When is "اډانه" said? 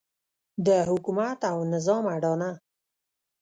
2.15-2.49